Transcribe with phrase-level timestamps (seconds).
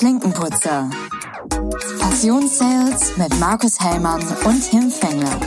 [0.00, 0.88] Klinkenputzer.
[2.00, 5.38] Passionssales mit Markus Hellmann und Tim Fengler.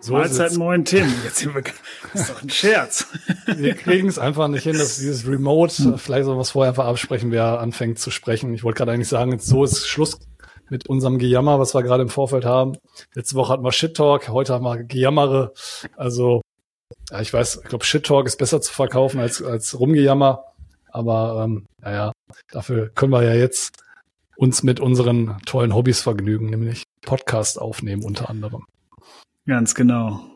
[0.00, 1.12] So Mahlzeit, moin Tim.
[1.24, 1.62] Jetzt sind wir,
[2.14, 3.08] das ist doch ein Scherz.
[3.44, 7.30] Wir kriegen es einfach nicht hin, dass dieses Remote, vielleicht soll was vorher einfach absprechen,
[7.30, 8.54] wer anfängt zu sprechen.
[8.54, 10.18] Ich wollte gerade eigentlich sagen, jetzt so ist Schluss
[10.68, 12.76] mit unserem Gejammer, was wir gerade im Vorfeld haben.
[13.14, 15.52] Letzte Woche hatten wir Shit Talk, heute haben wir Gejammere.
[15.96, 16.42] Also,
[17.10, 20.44] ja, ich weiß, ich glaube, Shit Talk ist besser zu verkaufen als, als Rumgejammer.
[20.90, 22.12] Aber ähm, naja,
[22.50, 23.82] dafür können wir ja jetzt
[24.36, 28.64] uns mit unseren tollen Hobbys vergnügen, nämlich Podcast aufnehmen unter anderem.
[29.46, 30.31] Ganz genau.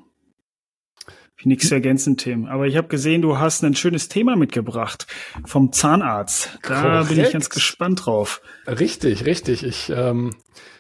[1.44, 2.46] Nichts ergänzen, Tim.
[2.46, 5.06] Aber ich habe gesehen, du hast ein schönes Thema mitgebracht
[5.44, 6.58] vom Zahnarzt.
[6.62, 7.08] Da Korrekt.
[7.08, 8.40] bin ich ganz gespannt drauf.
[8.66, 9.62] Richtig, richtig.
[9.62, 10.34] Ich ähm,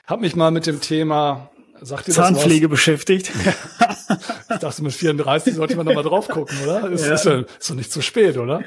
[0.06, 1.50] habe mich mal mit dem Thema
[1.82, 3.30] Sagt ihr Zahnpflege beschäftigt.
[4.50, 6.88] ich dachte, mit 34 sollte man da mal drauf gucken, oder?
[6.90, 7.14] Ist, ja.
[7.14, 8.62] ist, ist doch nicht zu spät, oder?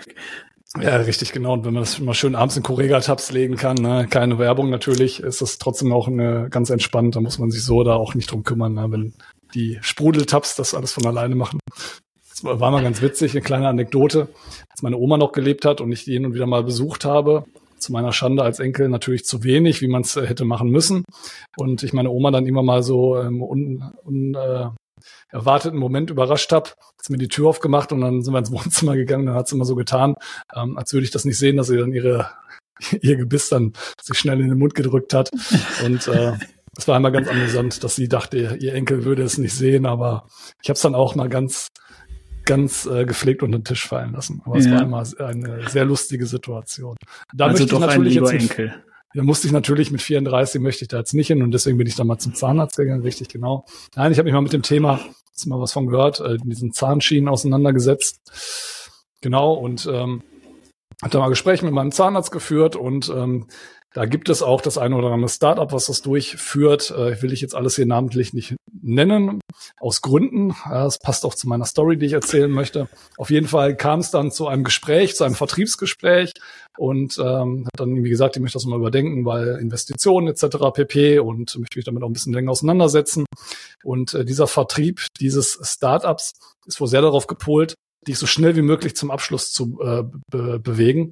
[0.79, 1.53] Ja, richtig, genau.
[1.53, 4.05] Und wenn man das mal schön abends in Correga-Tabs legen kann, ne?
[4.07, 7.15] keine Werbung natürlich, ist das trotzdem auch eine, ganz entspannt.
[7.15, 8.85] Da muss man sich so da auch nicht drum kümmern, ne?
[8.91, 9.13] wenn
[9.53, 11.59] die Sprudeltabs das alles von alleine machen.
[12.29, 14.29] Das war mal ganz witzig, eine kleine Anekdote.
[14.69, 17.45] Als meine Oma noch gelebt hat und ich die hin und wieder mal besucht habe,
[17.79, 21.03] zu meiner Schande als Enkel natürlich zu wenig, wie man es äh, hätte machen müssen.
[21.57, 26.69] Und ich meine Oma dann immer mal so ähm, un, un, äh, Moment überrascht habe,
[26.69, 29.25] hat mir die Tür aufgemacht und dann sind wir ins Wohnzimmer gegangen.
[29.25, 30.15] Dann hat sie immer so getan,
[30.55, 32.29] ähm, als würde ich das nicht sehen, dass sie dann ihre
[33.01, 35.29] ihr Gebiss dann sich schnell in den Mund gedrückt hat.
[35.85, 36.33] Und äh,
[36.79, 40.27] es war einmal ganz amüsant, dass sie dachte, ihr Enkel würde es nicht sehen, aber
[40.61, 41.67] ich habe es dann auch mal ganz,
[42.45, 44.41] ganz äh, gepflegt unter den Tisch fallen lassen.
[44.45, 44.61] Aber ja.
[44.61, 46.95] es war immer eine sehr lustige Situation.
[47.33, 48.83] Da also ich natürlich jetzt mit, Enkel.
[49.13, 51.87] Da musste ich natürlich mit 34 möchte ich da jetzt nicht hin und deswegen bin
[51.87, 53.65] ich dann mal zum Zahnarzt gegangen, richtig genau.
[53.95, 54.99] Nein, ich habe mich mal mit dem Thema,
[55.31, 58.21] hast du mal was von gehört, äh, diesen Zahnschienen auseinandergesetzt.
[59.21, 60.23] Genau, und ähm,
[61.01, 63.47] habe da mal Gespräche mit meinem Zahnarzt geführt und ähm,
[63.93, 66.91] da gibt es auch das eine oder andere Startup, was das durchführt.
[66.91, 69.39] Äh, will ich jetzt alles hier namentlich nicht nennen,
[69.79, 70.55] aus Gründen.
[70.69, 72.87] Das passt auch zu meiner Story, die ich erzählen möchte.
[73.17, 76.33] Auf jeden Fall kam es dann zu einem Gespräch, zu einem Vertriebsgespräch
[76.77, 80.57] und ähm, hat dann, wie gesagt, ich möchte das mal überdenken, weil Investitionen etc.
[80.73, 81.19] pp.
[81.19, 83.25] und möchte mich damit auch ein bisschen länger auseinandersetzen.
[83.83, 86.33] Und äh, dieser Vertrieb dieses Startups
[86.67, 87.73] ist wohl sehr darauf gepolt,
[88.07, 91.11] dich so schnell wie möglich zum Abschluss zu äh, be bewegen.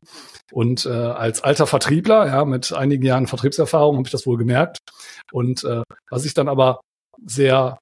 [0.51, 4.79] Und äh, als alter Vertriebler, ja, mit einigen Jahren Vertriebserfahrung, habe ich das wohl gemerkt.
[5.31, 6.79] Und äh, was ich dann aber
[7.25, 7.77] sehr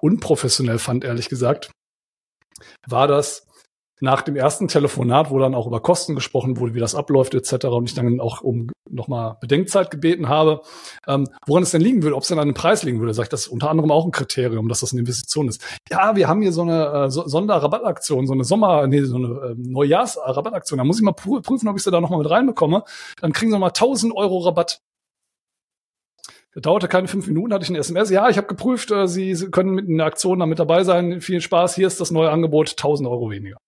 [0.00, 1.70] unprofessionell fand, ehrlich gesagt,
[2.86, 3.46] war das,
[4.00, 7.66] nach dem ersten Telefonat, wo dann auch über Kosten gesprochen wurde, wie das abläuft etc.
[7.66, 10.62] und ich dann auch um nochmal Bedenkzeit gebeten habe,
[11.06, 13.26] ähm, woran es denn liegen würde, ob es denn an einem Preis liegen würde, sage
[13.26, 15.62] ich, das ist unter anderem auch ein Kriterium, dass das eine Investition ist.
[15.90, 19.26] Ja, wir haben hier so eine äh, so Sonderrabattaktion, so eine Sommer, nee, so eine
[19.26, 22.84] äh, Neujahrsrabattaktion, da muss ich mal prüfen, ob ich sie da nochmal mit reinbekomme.
[23.20, 24.80] Dann kriegen sie mal 1000 Euro Rabatt.
[26.54, 28.10] Das dauerte keine fünf Minuten, hatte ich ein SMS.
[28.10, 31.20] Ja, ich habe geprüft, äh, Sie können mit einer Aktion da mit dabei sein.
[31.20, 33.58] Viel Spaß, hier ist das neue Angebot, 1000 Euro weniger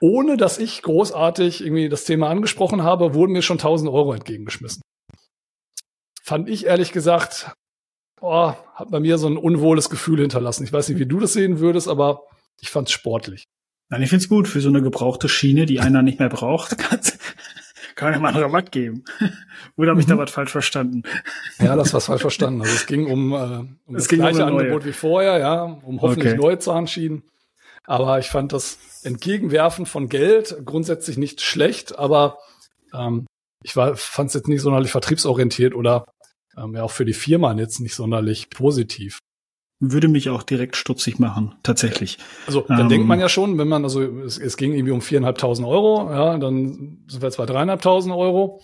[0.00, 4.82] ohne dass ich großartig irgendwie das Thema angesprochen habe, wurden mir schon 1000 Euro entgegengeschmissen.
[6.22, 7.52] Fand ich ehrlich gesagt,
[8.20, 10.64] oh, hat bei mir so ein unwohles Gefühl hinterlassen.
[10.64, 12.22] Ich weiß nicht, wie du das sehen würdest, aber
[12.60, 13.44] ich fand es sportlich.
[13.90, 16.76] Nein, ich finde es gut für so eine gebrauchte Schiene, die einer nicht mehr braucht.
[17.96, 19.04] Kann ja mal einen Rabatt geben.
[19.76, 20.20] Oder habe ich da mhm.
[20.20, 21.02] was falsch verstanden?
[21.58, 22.62] Ja, das war falsch verstanden.
[22.62, 26.00] Also es ging um, äh, um es das gleiche um Angebot wie vorher, ja, um
[26.00, 26.40] hoffentlich okay.
[26.40, 27.24] neue Zahnschienen.
[27.90, 32.38] Aber ich fand das Entgegenwerfen von Geld grundsätzlich nicht schlecht, aber
[32.94, 33.26] ähm,
[33.64, 36.04] ich fand es jetzt nicht sonderlich vertriebsorientiert oder
[36.56, 39.18] ähm, ja auch für die Firma jetzt nicht sonderlich positiv.
[39.80, 42.18] Würde mich auch direkt stutzig machen, tatsächlich.
[42.46, 45.00] Also dann ähm, denkt man ja schon, wenn man, also es, es ging irgendwie um
[45.00, 48.62] viereinhalbtausend Euro, ja, dann sind wir jetzt bei dreieinhalbtausend Euro.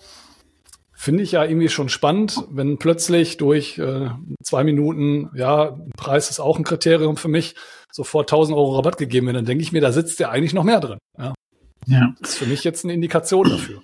[0.99, 4.09] Finde ich ja irgendwie schon spannend, wenn plötzlich durch äh,
[4.41, 7.53] zwei Minuten, ja, Preis ist auch ein Kriterium für mich,
[7.91, 10.63] sofort 1000 Euro Rabatt gegeben wird, dann denke ich mir, da sitzt ja eigentlich noch
[10.63, 10.97] mehr drin.
[11.15, 11.35] Ja.
[11.85, 12.15] ja.
[12.19, 13.83] Das ist für mich jetzt eine Indikation dafür.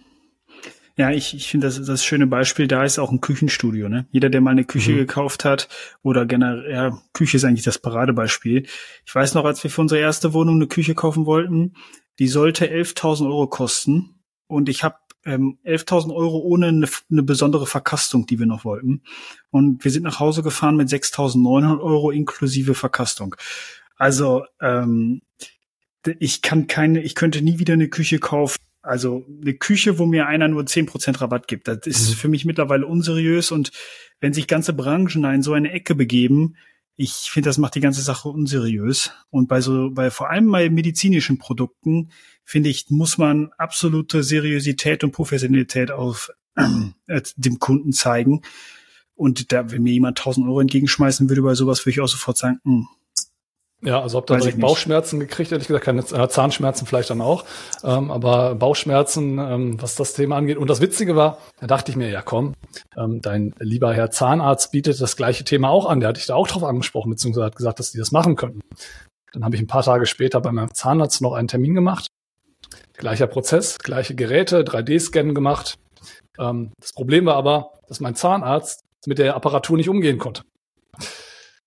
[0.98, 3.90] Ja, ich, ich finde, das, das schöne Beispiel da ist auch ein Küchenstudio.
[3.90, 4.08] Ne?
[4.10, 4.98] Jeder, der mal eine Küche mhm.
[4.98, 5.68] gekauft hat
[6.02, 8.66] oder generell, ja, Küche ist eigentlich das Paradebeispiel.
[9.06, 11.76] Ich weiß noch, als wir für unsere erste Wohnung eine Küche kaufen wollten,
[12.18, 14.16] die sollte 11.000 Euro kosten
[14.48, 19.02] und ich habe ähm, 11.000 Euro ohne eine, eine besondere Verkastung, die wir noch wollten.
[19.52, 23.36] Und wir sind nach Hause gefahren mit 6.900 Euro inklusive Verkastung.
[23.96, 25.22] Also ähm,
[26.20, 30.28] ich kann keine, ich könnte nie wieder eine Küche kaufen, Also eine Küche, wo mir
[30.28, 32.14] einer nur zehn Prozent Rabatt gibt, das ist mhm.
[32.16, 33.72] für mich mittlerweile unseriös und
[34.20, 36.56] wenn sich ganze Branchen in so eine Ecke begeben,
[36.96, 39.12] ich finde, das macht die ganze Sache unseriös.
[39.30, 42.10] Und bei so, bei vor allem bei medizinischen Produkten,
[42.44, 46.30] finde ich, muss man absolute Seriosität und Professionalität auf
[47.08, 48.42] äh, dem Kunden zeigen.
[49.16, 52.38] Und da, wenn mir jemand 1000 Euro entgegenschmeißen würde bei sowas, würde ich auch sofort
[52.38, 52.88] sagen, mh, hm,
[53.84, 57.44] ja, also ob da direkt Bauchschmerzen gekriegt, ehrlich gesagt, keine äh, Zahnschmerzen vielleicht dann auch,
[57.84, 60.58] ähm, aber Bauchschmerzen, ähm, was das Thema angeht.
[60.58, 62.54] Und das Witzige war, da dachte ich mir, ja komm,
[62.98, 66.00] ähm, dein lieber Herr Zahnarzt bietet das gleiche Thema auch an.
[66.00, 68.62] Der hatte ich da auch drauf angesprochen, beziehungsweise hat gesagt, dass die das machen könnten.
[69.34, 72.08] Dann habe ich ein paar Tage später bei meinem Zahnarzt noch einen Termin gemacht.
[72.94, 75.76] Gleicher Prozess, gleiche Geräte, 3D-Scannen gemacht.
[76.40, 80.44] Ähm, das Problem war aber, dass mein Zahnarzt mit der Apparatur nicht umgehen konnte.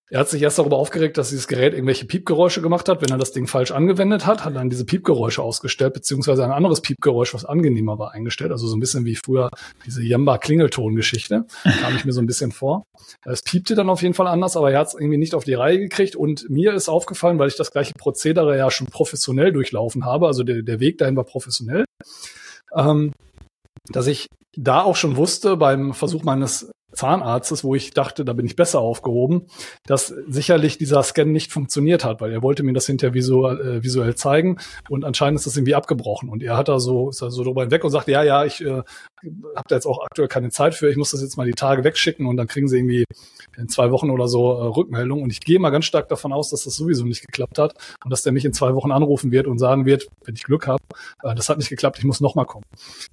[0.09, 3.19] Er hat sich erst darüber aufgeregt, dass dieses Gerät irgendwelche Piepgeräusche gemacht hat, wenn er
[3.19, 7.45] das Ding falsch angewendet hat, hat dann diese Piepgeräusche ausgestellt, beziehungsweise ein anderes Piepgeräusch, was
[7.45, 8.53] angenehmer war, eingestellt.
[8.53, 9.51] Also so ein bisschen wie früher
[9.85, 11.47] diese Jamba-Klingelton-Geschichte,
[11.81, 12.85] kam ich mir so ein bisschen vor.
[13.25, 15.55] Es piepte dann auf jeden Fall anders, aber er hat es irgendwie nicht auf die
[15.55, 16.15] Reihe gekriegt.
[16.15, 20.45] Und mir ist aufgefallen, weil ich das gleiche Prozedere ja schon professionell durchlaufen habe, also
[20.45, 21.85] der, der Weg dahin war professionell,
[22.77, 23.13] ähm,
[23.89, 28.47] dass ich da auch schon wusste beim Versuch meines Zahnarztes, wo ich dachte, da bin
[28.47, 29.47] ich besser aufgehoben,
[29.87, 33.83] dass sicherlich dieser Scan nicht funktioniert hat, weil er wollte mir das hinterher visuell, äh,
[33.83, 34.59] visuell zeigen
[34.89, 36.29] und anscheinend ist das irgendwie abgebrochen.
[36.29, 38.65] Und er hat da so, ist da so drüber hinweg und sagt, ja, ja, ich
[38.65, 38.83] äh,
[39.23, 41.85] habe da jetzt auch aktuell keine Zeit für, ich muss das jetzt mal die Tage
[41.85, 43.05] wegschicken und dann kriegen sie irgendwie
[43.57, 45.23] in zwei Wochen oder so äh, Rückmeldung.
[45.23, 47.75] Und ich gehe mal ganz stark davon aus, dass das sowieso nicht geklappt hat
[48.05, 50.67] und dass der mich in zwei Wochen anrufen wird und sagen wird, wenn ich Glück
[50.67, 50.83] habe,
[51.23, 52.65] äh, das hat nicht geklappt, ich muss nochmal kommen,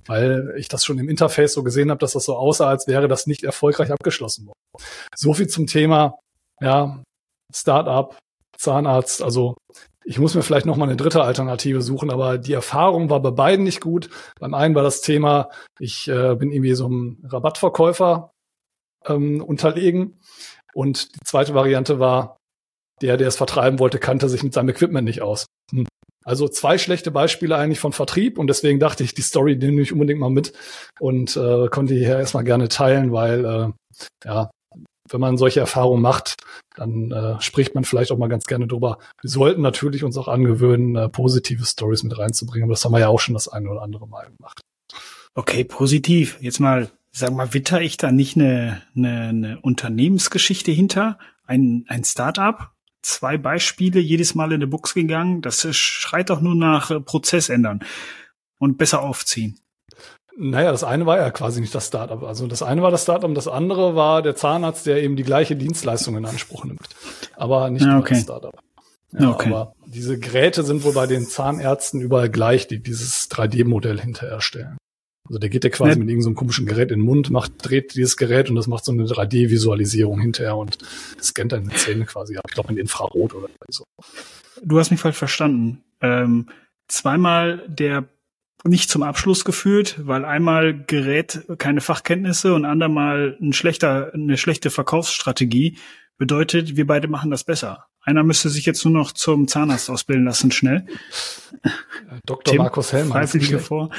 [0.06, 3.08] weil ich das schon im Interface so gesehen habe, dass das so aussah, als wäre
[3.08, 4.86] das nicht erfolgreich abgeschlossen worden.
[5.16, 6.20] So viel zum Thema,
[6.62, 7.02] ja,
[7.54, 8.18] Startup,
[8.58, 9.56] Zahnarzt, also
[10.06, 13.32] ich muss mir vielleicht noch mal eine dritte Alternative suchen, aber die Erfahrung war bei
[13.32, 14.10] beiden nicht gut.
[14.40, 18.32] Beim einen war das Thema, ich äh, bin irgendwie so ein Rabattverkäufer
[19.06, 20.20] ähm, unterlegen
[20.74, 22.38] und die zweite Variante war,
[23.02, 25.46] der, der es vertreiben wollte, kannte sich mit seinem Equipment nicht aus.
[25.72, 25.88] Hm.
[26.26, 29.92] Also zwei schlechte Beispiele eigentlich von Vertrieb und deswegen dachte ich, die Story nehme ich
[29.92, 30.54] unbedingt mal mit
[31.00, 33.72] und äh, konnte hier erstmal gerne teilen, weil äh,
[34.26, 34.50] ja,
[35.10, 36.38] wenn man solche Erfahrungen macht,
[36.76, 38.98] dann äh, spricht man vielleicht auch mal ganz gerne drüber.
[39.22, 43.00] Wir sollten natürlich uns auch angewöhnen, äh, positive Stories mit reinzubringen, aber das haben wir
[43.00, 44.62] ja auch schon das eine oder andere Mal gemacht.
[45.36, 46.38] Okay, positiv.
[46.42, 51.18] Jetzt mal, sag mal, witter ich da nicht eine, eine, eine Unternehmensgeschichte hinter?
[51.46, 52.74] Ein, ein Start-up?
[53.04, 55.42] zwei Beispiele jedes Mal in die Box gegangen.
[55.42, 57.84] Das schreit doch nur nach äh, Prozess ändern
[58.58, 59.60] und besser aufziehen.
[60.38, 62.24] Naja, das eine war ja quasi nicht das Startup.
[62.24, 65.56] Also das eine war das Startup, das andere war der Zahnarzt, der eben die gleiche
[65.56, 66.88] Dienstleistung in Anspruch nimmt.
[67.36, 68.16] Aber nicht ja, okay.
[68.16, 68.60] das Startup.
[69.12, 69.50] Ja, okay.
[69.50, 74.78] Aber diese Geräte sind wohl bei den Zahnärzten überall gleich, die dieses 3D-Modell hinterher stellen.
[75.30, 75.98] Also der geht ja quasi ja.
[75.98, 78.84] mit irgendeinem so komischen Gerät in den Mund, macht, dreht dieses Gerät und das macht
[78.84, 80.80] so eine 3D-Visualisierung hinterher und
[81.22, 82.36] scannt deine Zähne quasi.
[82.36, 83.86] Ich glaube in Infrarot oder so.
[84.64, 85.84] Du hast mich falsch verstanden.
[86.02, 86.48] Ähm,
[86.88, 88.06] zweimal der
[88.64, 94.70] nicht zum Abschluss geführt, weil einmal Gerät keine Fachkenntnisse und andermal ein schlechter, eine schlechte
[94.70, 95.78] Verkaufsstrategie
[96.18, 97.88] bedeutet, wir beide machen das besser.
[98.06, 100.86] Einer müsste sich jetzt nur noch zum Zahnarzt ausbilden lassen, schnell.
[102.26, 102.44] Dr.
[102.44, 103.26] Tim, Markus Hellmann.
[103.26, 103.90] Freiwillige vor.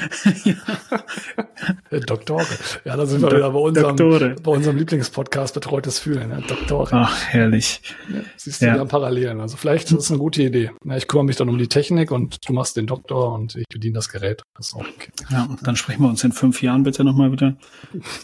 [2.05, 2.45] Doktore.
[2.83, 3.95] Ja, da sind wir wieder bei unserem,
[4.43, 6.29] bei unserem Lieblingspodcast Betreutes Fühlen.
[6.29, 6.89] Ja, Doktore.
[6.93, 7.81] Ach, herrlich.
[8.13, 8.73] Ja, siehst du ja.
[8.75, 9.41] wieder Parallelen.
[9.41, 10.69] Also vielleicht ist es eine gute Idee.
[10.83, 13.65] Ja, ich kümmere mich dann um die Technik und du machst den Doktor und ich
[13.67, 14.43] bediene das Gerät.
[14.55, 15.09] Das ist auch okay.
[15.31, 17.55] Ja, dann sprechen wir uns in fünf Jahren bitte nochmal wieder.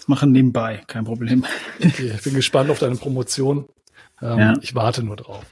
[0.05, 1.43] Machen nebenbei, kein Problem.
[1.83, 3.65] Okay, ich bin gespannt auf deine Promotion.
[4.21, 4.53] Ähm, ja.
[4.61, 5.43] Ich warte nur drauf.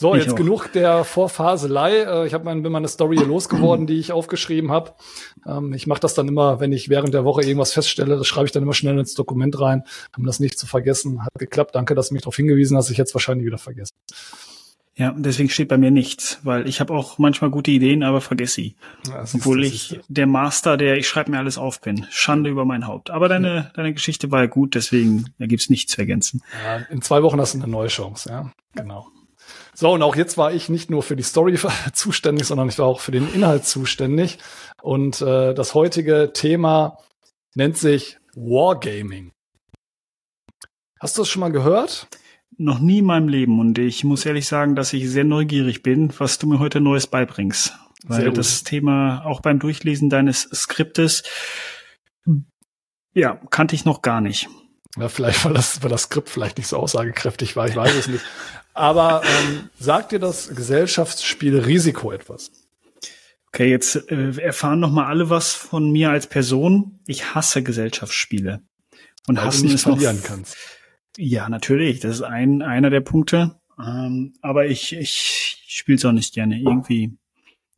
[0.00, 0.36] So, ich jetzt auch.
[0.36, 2.02] genug der Vorfaselei.
[2.02, 4.92] Äh, ich habe mein, bin meine Story hier losgeworden, die ich aufgeschrieben habe.
[5.44, 8.46] Ähm, ich mache das dann immer, wenn ich während der Woche irgendwas feststelle, das schreibe
[8.46, 9.82] ich dann immer schnell ins Dokument rein,
[10.16, 11.24] um das nicht zu vergessen.
[11.24, 11.74] Hat geklappt.
[11.74, 12.90] Danke, dass du mich darauf hingewiesen hast.
[12.90, 13.96] Ich jetzt wahrscheinlich wieder vergessen.
[14.94, 18.54] Ja, deswegen steht bei mir nichts, weil ich habe auch manchmal gute Ideen, aber vergesse
[18.54, 18.76] sie.
[19.08, 22.06] Ja, Obwohl ich der Master, der ich schreibe mir alles auf bin.
[22.10, 23.10] Schande über mein Haupt.
[23.10, 23.70] Aber deine, ja.
[23.74, 26.42] deine Geschichte war ja gut, deswegen da gibt's nichts zu ergänzen.
[26.64, 28.52] Ja, in zwei Wochen hast du eine neue Chance, ja.
[28.76, 29.08] Genau.
[29.80, 31.56] So, und auch jetzt war ich nicht nur für die Story
[31.92, 34.38] zuständig, sondern ich war auch für den Inhalt zuständig.
[34.82, 36.98] Und äh, das heutige Thema
[37.54, 39.30] nennt sich Wargaming.
[40.98, 42.08] Hast du das schon mal gehört?
[42.56, 43.60] Noch nie in meinem Leben.
[43.60, 47.06] Und ich muss ehrlich sagen, dass ich sehr neugierig bin, was du mir heute Neues
[47.06, 47.72] beibringst.
[48.04, 51.22] Weil das Thema auch beim Durchlesen deines Skriptes,
[53.14, 54.48] ja, kannte ich noch gar nicht.
[54.96, 58.08] Ja, vielleicht, weil das, weil das Skript vielleicht nicht so aussagekräftig war, ich weiß es
[58.08, 58.24] nicht.
[58.78, 62.52] Aber ähm, sagt dir das Gesellschaftsspiel Risiko etwas?
[63.48, 67.00] Okay, jetzt äh, erfahren noch mal alle was von mir als Person.
[67.08, 68.62] Ich hasse Gesellschaftsspiele.
[69.26, 70.56] Und Weil hassen du nicht ist noch verlieren kannst.
[71.16, 71.98] Ja, natürlich.
[71.98, 73.56] Das ist ein einer der Punkte.
[73.84, 77.18] Ähm, aber ich ich spiele es auch nicht gerne irgendwie.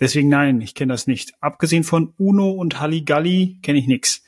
[0.00, 1.32] Deswegen nein, ich kenne das nicht.
[1.40, 4.22] Abgesehen von Uno und Halligalli kenne ich nix.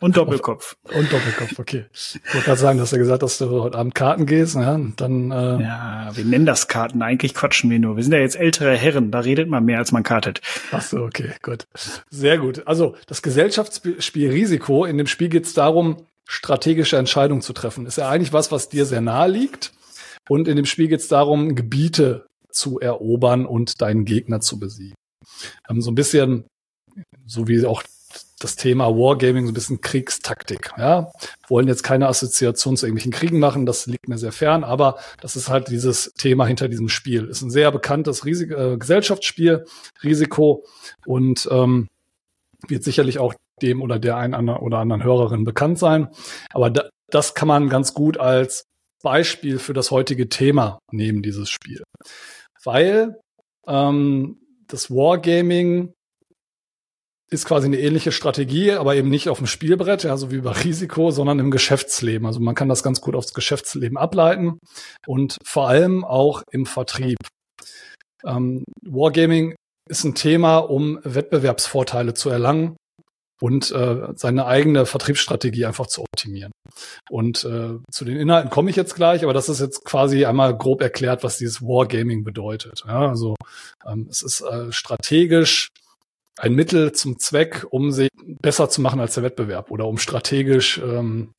[0.00, 0.76] Und Doppelkopf.
[0.94, 1.86] Und Doppelkopf, okay.
[1.92, 4.74] Ich wollte gerade sagen, dass du gesagt hast, dass du heute Abend Karten gehst, ja,
[4.74, 7.02] und dann äh, Ja, wir nennen das Karten.
[7.02, 7.96] Eigentlich quatschen wir nur.
[7.96, 9.10] Wir sind ja jetzt ältere Herren.
[9.10, 10.40] Da redet man mehr, als man kartet.
[10.72, 11.66] Ach so, okay, gut.
[12.08, 12.66] Sehr gut.
[12.66, 17.86] Also das Gesellschaftsspiel Risiko, in dem Spiel geht es darum, strategische Entscheidungen zu treffen.
[17.86, 19.72] Ist ja eigentlich was, was dir sehr nahe liegt.
[20.28, 24.94] Und in dem Spiel geht es darum, Gebiete zu erobern und deinen Gegner zu besiegen.
[25.68, 26.44] Ähm, so ein bisschen,
[27.26, 27.82] so wie auch
[28.40, 30.72] das Thema Wargaming, so ein bisschen Kriegstaktik.
[30.76, 31.12] Ja,
[31.48, 35.36] wollen jetzt keine Assoziation zu irgendwelchen Kriegen machen, das liegt mir sehr fern, aber das
[35.36, 37.26] ist halt dieses Thema hinter diesem Spiel.
[37.26, 39.66] Ist ein sehr bekanntes Risik äh, Gesellschaftsspiel,
[40.02, 40.64] Risiko
[41.06, 41.88] und ähm,
[42.66, 46.08] wird sicherlich auch dem oder der einen oder anderen Hörerin bekannt sein.
[46.52, 48.64] Aber da, das kann man ganz gut als
[49.02, 51.82] Beispiel für das heutige Thema nehmen, dieses Spiel.
[52.64, 53.18] Weil
[53.66, 55.92] ähm, das Wargaming
[57.32, 60.50] ist quasi eine ähnliche Strategie, aber eben nicht auf dem Spielbrett, ja, so wie bei
[60.50, 62.26] Risiko, sondern im Geschäftsleben.
[62.26, 64.58] Also man kann das ganz gut aufs Geschäftsleben ableiten
[65.06, 67.18] und vor allem auch im Vertrieb.
[68.24, 69.54] Ähm, Wargaming
[69.88, 72.76] ist ein Thema, um Wettbewerbsvorteile zu erlangen
[73.40, 76.52] und äh, seine eigene Vertriebsstrategie einfach zu optimieren.
[77.08, 80.56] Und äh, zu den Inhalten komme ich jetzt gleich, aber das ist jetzt quasi einmal
[80.56, 82.82] grob erklärt, was dieses Wargaming bedeutet.
[82.86, 83.36] Ja, also
[83.86, 85.68] ähm, es ist äh, strategisch
[86.40, 88.08] ein Mittel zum Zweck, um sich
[88.40, 91.32] besser zu machen als der Wettbewerb oder um strategisch ähm,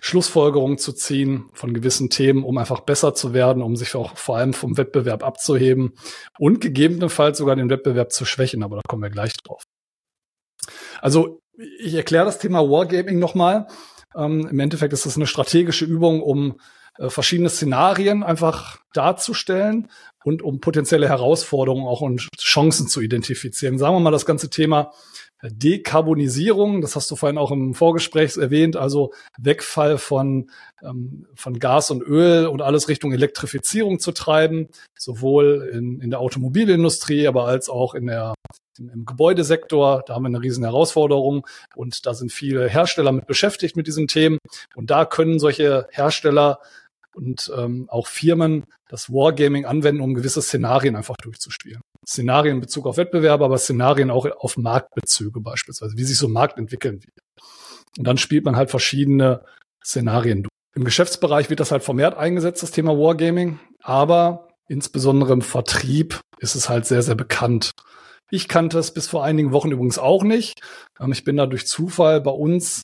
[0.00, 4.38] Schlussfolgerungen zu ziehen von gewissen Themen, um einfach besser zu werden, um sich auch vor
[4.38, 5.92] allem vom Wettbewerb abzuheben
[6.38, 9.62] und gegebenenfalls sogar den Wettbewerb zu schwächen, aber da kommen wir gleich drauf.
[11.00, 11.40] Also
[11.78, 13.68] ich erkläre das Thema Wargaming nochmal.
[14.16, 16.58] Ähm, Im Endeffekt ist das eine strategische Übung, um
[16.98, 19.88] äh, verschiedene Szenarien einfach darzustellen
[20.24, 23.78] und um potenzielle Herausforderungen auch und Chancen zu identifizieren.
[23.78, 24.92] Sagen wir mal das ganze Thema
[25.42, 30.50] Dekarbonisierung, das hast du vorhin auch im Vorgespräch erwähnt, also Wegfall von,
[30.82, 36.20] ähm, von Gas und Öl und alles Richtung Elektrifizierung zu treiben, sowohl in, in der
[36.20, 38.34] Automobilindustrie, aber als auch in der,
[38.78, 40.04] im Gebäudesektor.
[40.06, 41.44] Da haben wir eine riesen Herausforderung
[41.74, 44.38] und da sind viele Hersteller mit beschäftigt mit diesen Themen.
[44.76, 46.60] Und da können solche Hersteller
[47.14, 51.80] und ähm, auch Firmen das Wargaming anwenden, um gewisse Szenarien einfach durchzuspielen.
[52.06, 56.32] Szenarien in Bezug auf Wettbewerbe, aber Szenarien auch auf Marktbezüge beispielsweise, wie sich so ein
[56.32, 57.18] Markt entwickeln wird.
[57.98, 59.44] Und dann spielt man halt verschiedene
[59.84, 60.52] Szenarien durch.
[60.74, 66.54] Im Geschäftsbereich wird das halt vermehrt eingesetzt, das Thema Wargaming, aber insbesondere im Vertrieb ist
[66.54, 67.72] es halt sehr, sehr bekannt.
[68.30, 70.60] Ich kannte es bis vor einigen Wochen übrigens auch nicht.
[70.98, 72.82] Ähm, ich bin da durch Zufall bei uns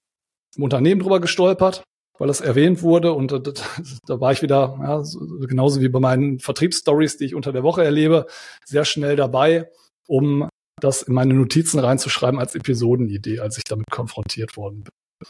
[0.56, 1.82] im Unternehmen drüber gestolpert
[2.18, 3.40] weil das erwähnt wurde und äh,
[4.06, 7.62] da war ich wieder, ja, so, genauso wie bei meinen Vertriebsstories, die ich unter der
[7.62, 8.26] Woche erlebe,
[8.64, 9.70] sehr schnell dabei,
[10.06, 10.48] um
[10.80, 15.28] das in meine Notizen reinzuschreiben als Episodenidee, als ich damit konfrontiert worden bin.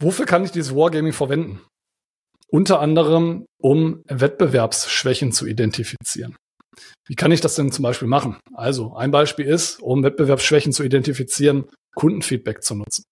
[0.00, 1.60] Wofür kann ich dieses Wargaming verwenden?
[2.48, 6.36] Unter anderem, um Wettbewerbsschwächen zu identifizieren.
[7.06, 8.38] Wie kann ich das denn zum Beispiel machen?
[8.52, 13.04] Also, ein Beispiel ist, um Wettbewerbsschwächen zu identifizieren, Kundenfeedback zu nutzen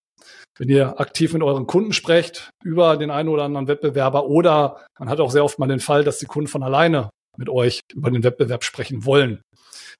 [0.57, 5.09] wenn ihr aktiv mit euren Kunden sprecht über den einen oder anderen Wettbewerber oder man
[5.09, 8.11] hat auch sehr oft mal den Fall, dass die Kunden von alleine mit euch über
[8.11, 9.41] den Wettbewerb sprechen wollen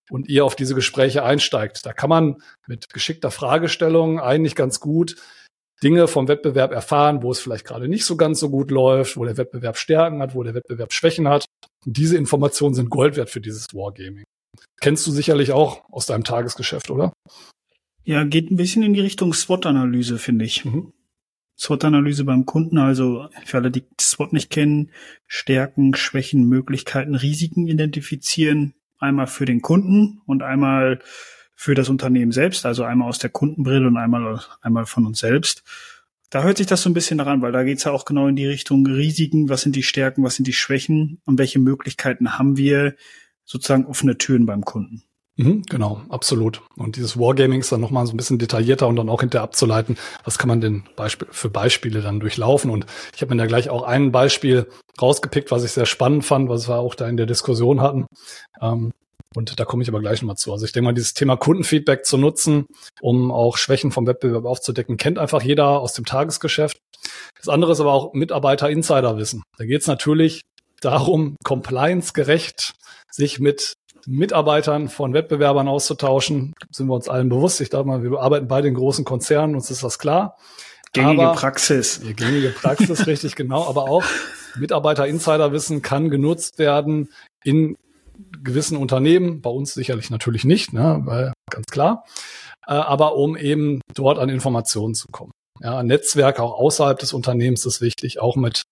[0.10, 1.86] und ihr auf diese Gespräche einsteigt.
[1.86, 5.16] Da kann man mit geschickter Fragestellung eigentlich ganz gut
[5.84, 9.26] Dinge vom Wettbewerb erfahren, wo es vielleicht gerade nicht so ganz so gut läuft, wo
[9.26, 11.46] der Wettbewerb Stärken hat, wo der Wettbewerb Schwächen hat.
[11.86, 14.24] Und diese Informationen sind Gold wert für dieses Wargaming.
[14.80, 17.14] Kennst du sicherlich auch aus deinem Tagesgeschäft, oder?
[18.04, 20.66] Ja, geht ein bisschen in die Richtung SWOT-Analyse, finde ich.
[20.66, 20.94] Mhm.
[21.58, 24.90] SWOT-Analyse beim Kunden, also für alle, die SWOT nicht kennen,
[25.28, 28.74] Stärken, Schwächen, Möglichkeiten, Risiken identifizieren.
[28.98, 31.00] Einmal für den Kunden und einmal
[31.56, 35.64] für das Unternehmen selbst, also einmal aus der Kundenbrille und einmal, einmal von uns selbst.
[36.32, 38.36] Da hört sich das so ein bisschen daran, weil da geht's ja auch genau in
[38.36, 42.58] die Richtung Risiken, was sind die Stärken, was sind die Schwächen und welche Möglichkeiten haben
[42.58, 42.96] wir,
[43.44, 45.04] sozusagen offene Türen beim Kunden.
[45.42, 46.62] Mhm, genau, absolut.
[46.78, 49.98] Und dieses Wargaming ist dann nochmal so ein bisschen detaillierter und dann auch hinterher abzuleiten,
[50.24, 52.70] was kann man denn Beispiel, für Beispiele dann durchlaufen.
[52.70, 54.68] Und ich habe mir da gleich auch ein Beispiel
[55.02, 58.06] rausgepickt, was ich sehr spannend fand, was wir auch da in der Diskussion hatten.
[58.62, 58.92] Ähm,
[59.34, 60.52] und da komme ich aber gleich nochmal zu.
[60.52, 62.68] Also ich denke mal, dieses Thema Kundenfeedback zu nutzen,
[63.02, 66.78] um auch Schwächen vom Wettbewerb aufzudecken, kennt einfach jeder aus dem Tagesgeschäft.
[67.38, 69.42] Das andere ist aber auch Mitarbeiter-Insider-Wissen.
[69.58, 70.42] Da geht es natürlich
[70.82, 72.74] darum, compliance-gerecht
[73.10, 73.74] sich mit
[74.08, 76.54] Mitarbeitern von Wettbewerbern auszutauschen.
[76.72, 77.62] Sind wir uns allen bewusst.
[77.62, 80.38] Ich glaube mal, wir arbeiten bei den großen Konzernen, uns ist das klar.
[80.94, 82.02] Gängige aber, Praxis.
[82.16, 83.68] Gängige Praxis, richtig genau.
[83.68, 84.04] Aber auch
[84.58, 87.10] Mitarbeiter-Insider-Wissen kann genutzt werden
[87.44, 87.78] in
[88.44, 92.06] gewissen Unternehmen, bei uns sicherlich natürlich nicht, ne, weil ganz klar,
[92.68, 95.32] äh, aber um eben dort an Informationen zu kommen.
[95.60, 98.64] Ja, Netzwerk auch außerhalb des Unternehmens ist wichtig, auch mit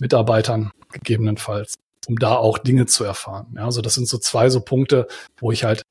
[0.00, 1.74] Mitarbeitern gegebenenfalls,
[2.06, 3.54] um da auch Dinge zu erfahren.
[3.56, 5.06] Ja, also das sind so zwei so Punkte,
[5.38, 5.82] wo ich halt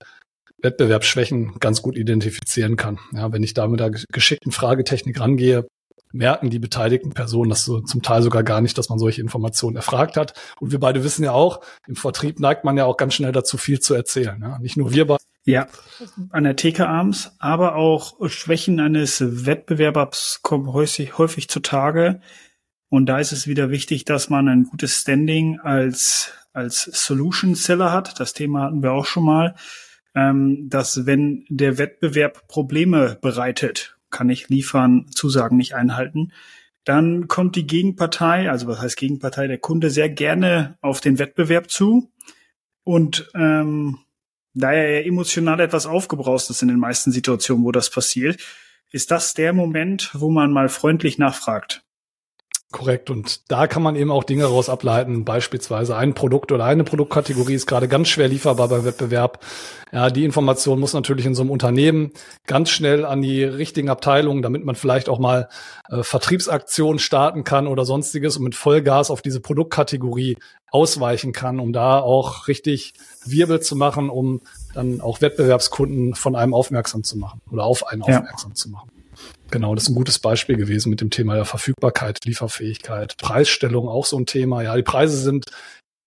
[0.62, 3.00] Wettbewerbsschwächen ganz gut identifizieren kann.
[3.14, 5.68] Ja, wenn ich da mit der geschickten Fragetechnik rangehe,
[6.16, 9.76] merken die beteiligten Personen das so zum Teil sogar gar nicht, dass man solche Informationen
[9.76, 10.34] erfragt hat.
[10.60, 13.58] Und wir beide wissen ja auch, im Vertrieb neigt man ja auch ganz schnell dazu,
[13.58, 14.40] viel zu erzählen.
[14.42, 14.58] Ja?
[14.60, 15.24] Nicht nur wir beide.
[15.48, 15.68] Ja,
[16.32, 22.20] an der Theke abends, aber auch Schwächen eines Wettbewerbers kommen häufig, häufig zutage.
[22.96, 27.92] Und da ist es wieder wichtig, dass man ein gutes Standing als, als Solution Seller
[27.92, 28.22] hat.
[28.22, 29.56] Das Thema hatten wir auch schon mal.
[30.16, 36.32] Ähm, dass wenn der Wettbewerb Probleme bereitet, kann ich liefern, Zusagen nicht einhalten.
[36.86, 41.70] Dann kommt die Gegenpartei, also was heißt Gegenpartei, der Kunde sehr gerne auf den Wettbewerb
[41.70, 42.14] zu.
[42.86, 43.98] Und ähm,
[44.54, 48.40] da er emotional etwas aufgebraust ist in den meisten Situationen, wo das passiert,
[48.90, 51.85] ist das der Moment, wo man mal freundlich nachfragt.
[52.72, 53.10] Korrekt.
[53.10, 55.24] Und da kann man eben auch Dinge raus ableiten.
[55.24, 59.40] Beispielsweise ein Produkt oder eine Produktkategorie ist gerade ganz schwer lieferbar beim Wettbewerb.
[59.94, 62.12] Ja, die Information muss natürlich in so einem Unternehmen
[62.48, 65.48] ganz schnell an die richtigen Abteilungen, damit man vielleicht auch mal
[65.90, 70.38] äh, Vertriebsaktionen starten kann oder sonstiges und mit Vollgas auf diese Produktkategorie
[70.70, 72.94] ausweichen kann, um da auch richtig
[73.24, 74.42] Wirbel zu machen, um
[74.74, 78.18] dann auch Wettbewerbskunden von einem aufmerksam zu machen oder auf einen ja.
[78.18, 78.90] aufmerksam zu machen.
[79.52, 84.06] Genau, das ist ein gutes Beispiel gewesen mit dem Thema der Verfügbarkeit, Lieferfähigkeit, Preisstellung auch
[84.06, 84.64] so ein Thema.
[84.64, 85.46] Ja, die Preise sind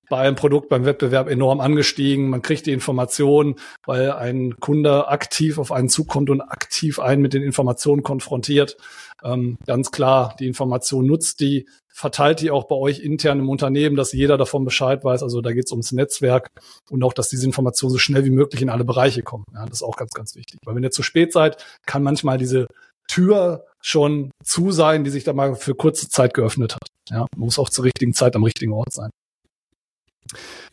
[0.09, 2.31] bei einem Produkt beim Wettbewerb enorm angestiegen.
[2.31, 7.35] Man kriegt die Informationen, weil ein Kunde aktiv auf einen zukommt und aktiv einen mit
[7.35, 8.77] den Informationen konfrontiert.
[9.23, 13.97] Ähm, ganz klar, die Information nutzt die, verteilt die auch bei euch intern im Unternehmen,
[13.97, 15.23] dass jeder davon Bescheid weiß.
[15.23, 16.49] Also da geht es ums Netzwerk
[16.91, 19.45] und auch, dass diese Informationen so schnell wie möglich in alle Bereiche kommen.
[19.52, 20.61] Ja, das ist auch ganz, ganz wichtig.
[20.65, 22.69] Weil wenn ihr zu spät seid, kann manchmal diese
[23.08, 26.88] Tür schon zu sein, die sich da mal für kurze Zeit geöffnet hat.
[27.10, 29.10] Ja, muss auch zur richtigen Zeit am richtigen Ort sein.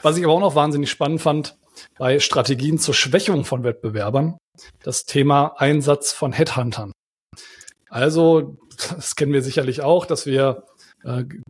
[0.01, 1.57] Was ich aber auch noch wahnsinnig spannend fand,
[1.97, 4.37] bei Strategien zur Schwächung von Wettbewerbern,
[4.83, 6.91] das Thema Einsatz von Headhuntern.
[7.89, 8.57] Also,
[8.89, 10.63] das kennen wir sicherlich auch, dass wir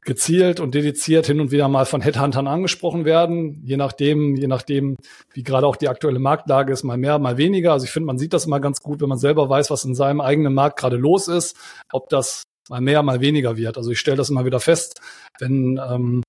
[0.01, 4.97] gezielt und dediziert hin und wieder mal von Headhuntern angesprochen werden, je nachdem, je nachdem,
[5.33, 7.71] wie gerade auch die aktuelle Marktlage ist, mal mehr, mal weniger.
[7.71, 9.95] Also ich finde, man sieht das immer ganz gut, wenn man selber weiß, was in
[9.95, 11.55] seinem eigenen Markt gerade los ist,
[11.91, 13.77] ob das mal mehr, mal weniger wird.
[13.77, 14.99] Also ich stelle das immer wieder fest,
[15.39, 16.21] wenn ähm,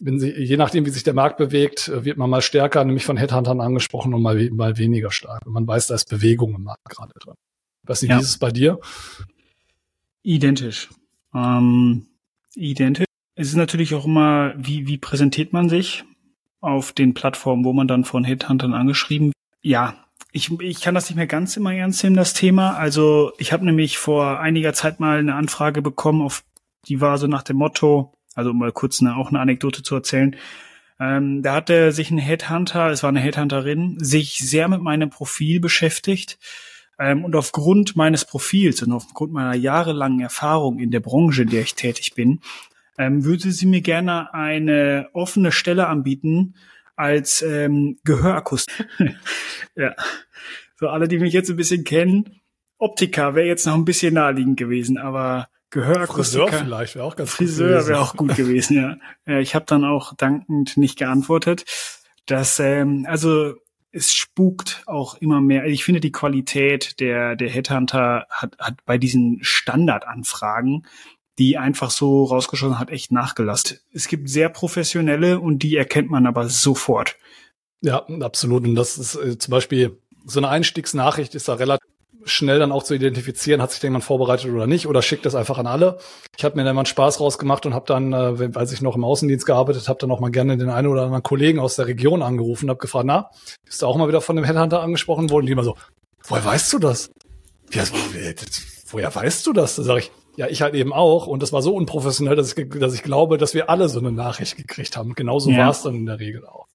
[0.00, 3.06] wenn sie, je nachdem, wie sich der Markt bewegt, äh, wird man mal stärker, nämlich
[3.06, 5.46] von Headhuntern angesprochen und mal, mal weniger stark.
[5.46, 7.34] Und man weiß, da ist Bewegung im Markt gerade drin.
[7.82, 8.18] Was nicht, ja.
[8.18, 8.78] wie ist es bei dir?
[10.22, 10.90] Identisch.
[11.34, 12.08] Ähm,
[12.56, 13.06] identisch.
[13.34, 16.04] Es ist natürlich auch immer, wie, wie präsentiert man sich
[16.60, 19.94] auf den Plattformen, wo man dann von Headhuntern angeschrieben Ja,
[20.32, 22.76] ich, ich kann das nicht mehr ganz immer ernst nehmen, das Thema.
[22.76, 26.42] Also ich habe nämlich vor einiger Zeit mal eine Anfrage bekommen, auf
[26.88, 29.94] die war so nach dem Motto, also um mal kurz eine, auch eine Anekdote zu
[29.94, 30.36] erzählen.
[30.98, 35.60] Ähm, da hatte sich ein Headhunter, es war eine Headhunterin, sich sehr mit meinem Profil
[35.60, 36.38] beschäftigt
[36.98, 41.62] ähm, und aufgrund meines Profils und aufgrund meiner jahrelangen Erfahrung in der Branche, in der
[41.62, 42.40] ich tätig bin,
[42.98, 46.54] ähm, würde sie mir gerne eine offene Stelle anbieten
[46.96, 48.70] als ähm, Gehörakust.
[49.76, 49.94] ja.
[50.78, 52.40] So alle, die mich jetzt ein bisschen kennen,
[52.78, 56.48] Optiker wäre jetzt noch ein bisschen naheliegend gewesen, aber Gehörakustiker.
[56.48, 58.96] Friseur vielleicht wäre auch ganz Friseur wäre auch gut gewesen, ja.
[59.26, 61.64] ja ich habe dann auch dankend nicht geantwortet.
[62.26, 63.54] Dass, ähm, also
[63.96, 65.64] es spukt auch immer mehr.
[65.64, 70.86] Ich finde, die Qualität der, der Headhunter hat, hat bei diesen Standardanfragen,
[71.38, 73.78] die einfach so rausgeschossen hat, echt nachgelassen.
[73.92, 77.16] Es gibt sehr professionelle und die erkennt man aber sofort.
[77.80, 78.64] Ja, absolut.
[78.64, 81.88] Und das ist äh, zum Beispiel so eine Einstiegsnachricht ist da relativ
[82.26, 85.58] schnell dann auch zu identifizieren, hat sich jemand vorbereitet oder nicht, oder schickt das einfach
[85.58, 85.98] an alle.
[86.36, 88.96] Ich habe mir dann mal einen Spaß rausgemacht und habe dann, äh, als ich noch
[88.96, 91.86] im Außendienst gearbeitet habe, dann auch mal gerne den einen oder anderen Kollegen aus der
[91.86, 93.30] Region angerufen und habe gefragt, na,
[93.64, 95.42] bist du auch mal wieder von dem Headhunter angesprochen worden?
[95.42, 95.76] Und die immer so,
[96.24, 97.10] woher weißt du das?
[97.72, 97.84] Ja,
[98.90, 99.76] woher weißt du das?
[99.76, 101.26] Da sage ich, ja, ich halt eben auch.
[101.26, 104.12] Und das war so unprofessionell, dass ich, dass ich glaube, dass wir alle so eine
[104.12, 105.14] Nachricht gekriegt haben.
[105.14, 105.58] Genauso ja.
[105.58, 106.66] war es dann in der Regel auch.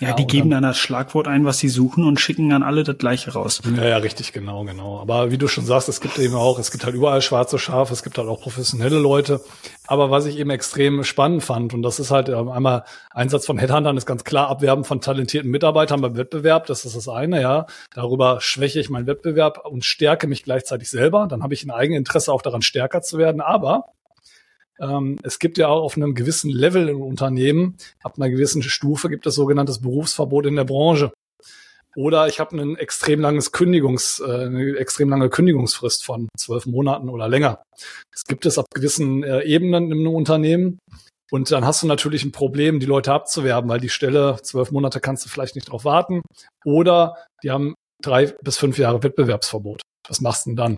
[0.00, 2.82] Ja, ja die geben dann, das Schlagwort ein, was sie suchen und schicken dann alle
[2.82, 3.60] das gleiche raus.
[3.76, 5.00] Ja, ja, richtig, genau, genau.
[5.00, 7.92] Aber wie du schon sagst, es gibt eben auch, es gibt halt überall schwarze Schafe,
[7.92, 9.40] es gibt halt auch professionelle Leute.
[9.86, 13.58] Aber was ich eben extrem spannend fand, und das ist halt ähm, einmal Einsatz von
[13.58, 17.66] Headhuntern ist ganz klar Abwerben von talentierten Mitarbeitern beim Wettbewerb, das ist das eine, ja.
[17.94, 21.26] Darüber schwäche ich meinen Wettbewerb und stärke mich gleichzeitig selber.
[21.28, 23.40] Dann habe ich ein Eigeninteresse auch daran, stärker zu werden.
[23.40, 23.86] Aber
[24.80, 29.08] ähm, es gibt ja auch auf einem gewissen Level im Unternehmen, ab einer gewissen Stufe
[29.08, 31.12] gibt es sogenanntes Berufsverbot in der Branche.
[31.94, 37.08] Oder ich habe ein extrem langes Kündigungs, äh, eine extrem lange Kündigungsfrist von zwölf Monaten
[37.10, 37.62] oder länger.
[38.10, 40.78] Das gibt es ab gewissen äh, Ebenen im Unternehmen.
[41.30, 45.00] Und dann hast du natürlich ein Problem, die Leute abzuwerben, weil die Stelle, zwölf Monate
[45.00, 46.22] kannst du vielleicht nicht drauf warten.
[46.64, 49.80] Oder die haben drei bis fünf Jahre Wettbewerbsverbot.
[50.08, 50.76] Was machst du denn dann?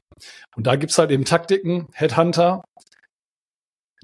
[0.54, 2.62] Und da gibt's halt eben Taktiken, Headhunter,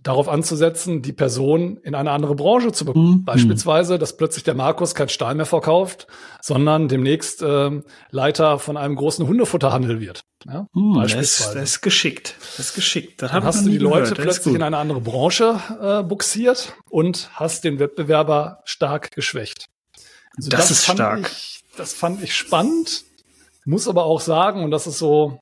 [0.02, 3.18] darauf anzusetzen, die Person in eine andere Branche zu bekommen.
[3.18, 3.24] Mhm.
[3.24, 6.06] Beispielsweise, dass plötzlich der Markus kein Stahl mehr verkauft,
[6.40, 10.22] sondern demnächst äh, Leiter von einem großen Hundefutterhandel wird.
[10.46, 11.44] Ja, mhm, beispielsweise.
[11.44, 12.34] Das, das ist geschickt.
[12.56, 13.20] Das ist geschickt.
[13.22, 17.64] Das Dann hast du die Leute plötzlich in eine andere Branche äh, buxiert und hast
[17.64, 19.66] den Wettbewerber stark geschwächt.
[20.36, 21.30] Also das, das ist stark.
[21.30, 23.04] Ich, das fand ich spannend.
[23.66, 25.38] Muss aber auch sagen, und das ist so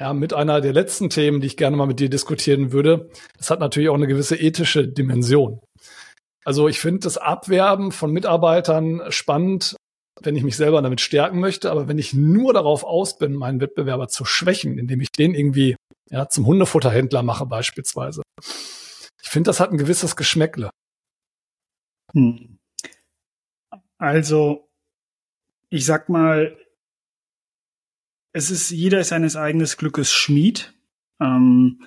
[0.00, 3.10] ja, mit einer der letzten Themen, die ich gerne mal mit dir diskutieren würde.
[3.36, 5.60] Das hat natürlich auch eine gewisse ethische Dimension.
[6.44, 9.76] Also ich finde das Abwerben von Mitarbeitern spannend,
[10.22, 13.60] wenn ich mich selber damit stärken möchte, aber wenn ich nur darauf aus bin, meinen
[13.60, 15.76] Wettbewerber zu schwächen, indem ich den irgendwie
[16.10, 18.22] ja, zum Hundefutterhändler mache beispielsweise.
[19.22, 20.70] Ich finde, das hat ein gewisses Geschmäckle.
[22.14, 22.58] Hm.
[23.98, 24.68] Also,
[25.68, 26.58] ich sag mal,
[28.32, 30.72] es ist, jeder ist seines eigenen Glückes Schmied.
[31.20, 31.82] Ähm,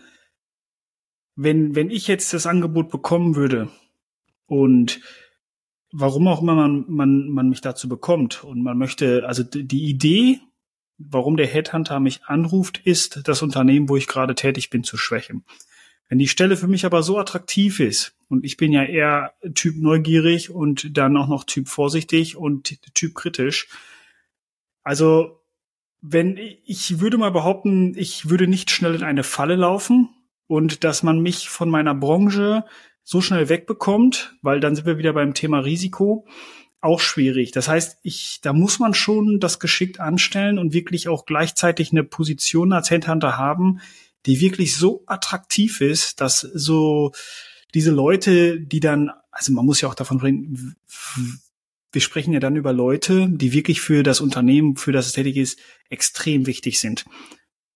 [1.36, 3.70] wenn, wenn ich jetzt das Angebot bekommen würde
[4.46, 5.02] und
[5.92, 10.40] warum auch immer man, man, man mich dazu bekommt und man möchte, also die Idee,
[10.98, 15.44] warum der Headhunter mich anruft, ist, das Unternehmen, wo ich gerade tätig bin, zu schwächen.
[16.10, 19.78] Wenn die Stelle für mich aber so attraktiv ist und ich bin ja eher Typ
[19.78, 23.68] neugierig und dann auch noch Typ vorsichtig und Typ kritisch,
[24.84, 25.43] also
[26.06, 30.10] wenn ich würde mal behaupten, ich würde nicht schnell in eine Falle laufen
[30.48, 32.66] und dass man mich von meiner Branche
[33.04, 36.28] so schnell wegbekommt, weil dann sind wir wieder beim Thema Risiko,
[36.82, 37.54] auch schwierig.
[37.54, 42.04] Das heißt, ich, da muss man schon das geschickt anstellen und wirklich auch gleichzeitig eine
[42.04, 43.80] Position als Headhunter haben,
[44.26, 47.14] die wirklich so attraktiv ist, dass so
[47.74, 50.76] diese Leute, die dann, also man muss ja auch davon reden,
[51.94, 55.38] wir sprechen ja dann über Leute, die wirklich für das Unternehmen, für das es tätig
[55.38, 57.06] ist, extrem wichtig sind.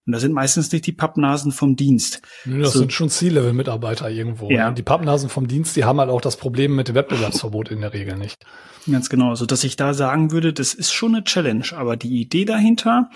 [0.07, 2.21] Und das sind meistens nicht die Pappnasen vom Dienst.
[2.45, 4.49] Das so, sind schon C-Level-Mitarbeiter irgendwo.
[4.49, 4.71] Ja.
[4.71, 7.93] Die Pappnasen vom Dienst, die haben halt auch das Problem mit dem Wettbewerbsverbot in der
[7.93, 8.45] Regel nicht.
[8.89, 9.35] Ganz genau.
[9.35, 11.65] So dass ich da sagen würde, das ist schon eine Challenge.
[11.75, 13.09] Aber die Idee dahinter,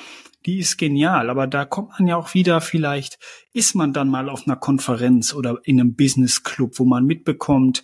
[0.45, 1.29] die ist genial.
[1.29, 3.19] Aber da kommt man ja auch wieder vielleicht,
[3.53, 7.83] ist man dann mal auf einer Konferenz oder in einem Business Club, wo man mitbekommt,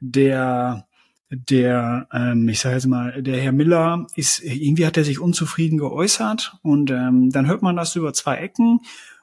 [0.00, 0.88] der
[1.30, 5.78] der, ähm, ich sage jetzt mal, der Herr Miller ist, irgendwie hat er sich unzufrieden
[5.78, 8.80] geäußert und ähm, dann hört man das über zwei Ecken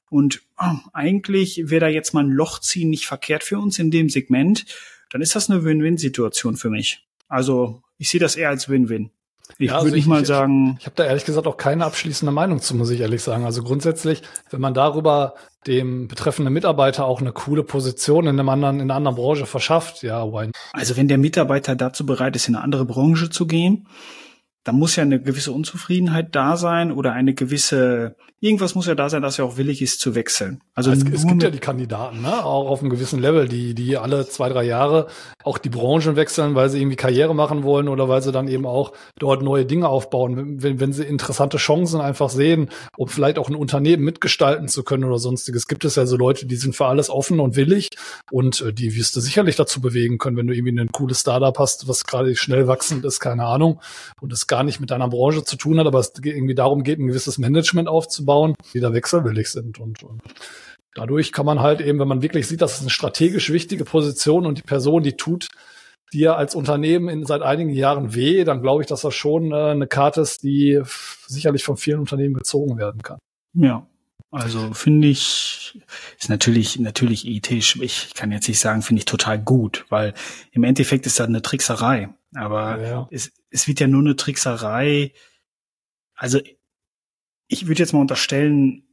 [0.09, 3.91] und oh, eigentlich wäre da jetzt mal ein Loch ziehen nicht verkehrt für uns in
[3.91, 4.65] dem Segment,
[5.09, 7.05] dann ist das eine Win-Win-Situation für mich.
[7.27, 9.11] Also ich sehe das eher als Win-Win.
[9.57, 10.73] Ich ja, also würde nicht mal sagen.
[10.73, 13.45] Ich, ich habe da ehrlich gesagt auch keine abschließende Meinung zu, muss ich ehrlich sagen.
[13.45, 18.75] Also grundsätzlich, wenn man darüber dem betreffenden Mitarbeiter auch eine coole Position in einem anderen,
[18.75, 20.51] in einer anderen Branche verschafft, ja, why?
[20.73, 23.87] Also wenn der Mitarbeiter dazu bereit ist, in eine andere Branche zu gehen,
[24.67, 29.09] da muss ja eine gewisse Unzufriedenheit da sein oder eine gewisse, irgendwas muss ja da
[29.09, 30.59] sein, dass er auch willig ist zu wechseln.
[30.75, 32.43] Also es, es gibt ja die Kandidaten, ne?
[32.43, 35.07] auch auf einem gewissen Level, die, die alle zwei, drei Jahre
[35.45, 38.65] auch die Branchen wechseln, weil sie irgendwie Karriere machen wollen oder weil sie dann eben
[38.65, 43.47] auch dort neue Dinge aufbauen, wenn, wenn sie interessante Chancen einfach sehen, um vielleicht auch
[43.47, 45.67] ein Unternehmen mitgestalten zu können oder sonstiges.
[45.67, 47.87] Gibt es ja so Leute, die sind für alles offen und willig
[48.31, 51.57] und äh, die wirst du sicherlich dazu bewegen können, wenn du irgendwie ein cooles Startup
[51.57, 53.79] hast, was gerade schnell wachsend ist, keine Ahnung,
[54.19, 56.97] und es gar nicht mit deiner Branche zu tun hat, aber es irgendwie darum geht,
[56.97, 59.79] ein gewisses Management aufzubauen, die da wechselwillig sind.
[59.79, 60.23] Und, und
[60.95, 64.47] dadurch kann man halt eben, wenn man wirklich sieht, das ist eine strategisch wichtige Position
[64.47, 65.47] und die Person, die tut
[66.11, 69.71] dir als Unternehmen in seit einigen Jahren weh, dann glaube ich, dass das schon äh,
[69.71, 70.81] eine Karte ist, die
[71.27, 73.19] sicherlich von vielen Unternehmen gezogen werden kann.
[73.53, 73.85] Ja,
[74.31, 75.79] also finde ich,
[76.19, 77.79] ist natürlich, natürlich ethisch.
[77.79, 80.15] Ich kann jetzt nicht sagen, finde ich total gut, weil
[80.51, 82.09] im Endeffekt ist das eine Trickserei.
[82.35, 83.07] Aber ja.
[83.11, 85.13] es, es wird ja nur eine Trickserei.
[86.15, 86.39] Also
[87.47, 88.83] ich würde jetzt mal unterstellen,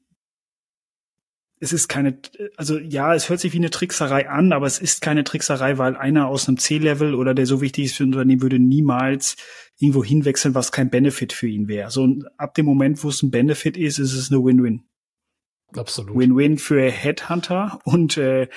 [1.60, 2.18] es ist keine,
[2.56, 5.96] also ja, es hört sich wie eine Trickserei an, aber es ist keine Trickserei, weil
[5.96, 9.36] einer aus einem C-Level oder der so wichtig ist für ein Unternehmen würde niemals
[9.78, 11.90] irgendwo hinwechseln, was kein Benefit für ihn wäre.
[11.90, 14.84] So ab dem Moment, wo es ein Benefit ist, ist es eine Win-Win.
[15.76, 16.16] Absolut.
[16.16, 18.48] Win-Win für Headhunter und äh,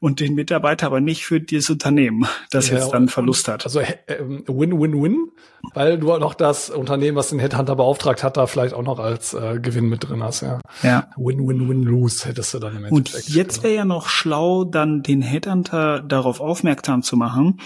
[0.00, 3.64] und den Mitarbeiter, aber nicht für das Unternehmen, das ja, jetzt dann Verlust hat.
[3.64, 5.32] Also Win-Win-Win, ähm,
[5.74, 8.98] weil du auch noch das Unternehmen, was den Headhunter beauftragt hat, da vielleicht auch noch
[8.98, 10.40] als äh, Gewinn mit drin hast.
[10.40, 10.60] Ja.
[10.82, 11.08] ja.
[11.16, 13.26] Win-Win-Win-Lose hättest du dann im Endeffekt.
[13.26, 13.64] Und jetzt genau.
[13.64, 17.60] wäre ja noch schlau, dann den Headhunter darauf aufmerksam zu machen,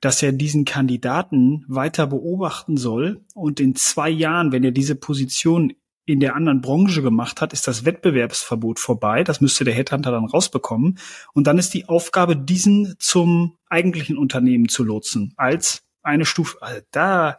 [0.00, 5.72] dass er diesen Kandidaten weiter beobachten soll und in zwei Jahren, wenn er diese Position
[6.10, 9.24] in der anderen Branche gemacht hat, ist das Wettbewerbsverbot vorbei.
[9.24, 10.98] Das müsste der Headhunter dann rausbekommen.
[11.32, 16.60] Und dann ist die Aufgabe, diesen zum eigentlichen Unternehmen zu lotsen, als eine Stufe.
[16.60, 17.38] Also da,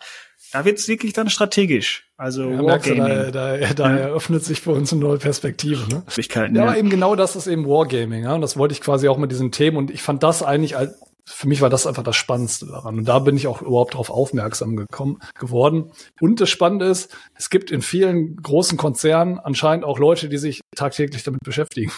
[0.52, 2.08] da wird es wirklich dann strategisch.
[2.18, 3.04] Also ja, Wargaming.
[3.04, 3.98] Da, da, da ja.
[3.98, 5.88] eröffnet sich für uns eine neue Perspektive.
[5.90, 6.04] Ne?
[6.16, 8.24] Ja, ja, aber eben genau das ist eben Wargaming.
[8.24, 8.36] Ja?
[8.36, 9.78] Und das wollte ich quasi auch mit diesen Themen.
[9.78, 13.00] Und ich fand das eigentlich als für mich war das einfach das Spannendste daran.
[13.00, 15.92] Und da bin ich auch überhaupt darauf aufmerksam gekommen, geworden.
[16.20, 20.62] Und das Spannende ist, es gibt in vielen großen Konzernen anscheinend auch Leute, die sich
[20.76, 21.92] tagtäglich damit beschäftigen.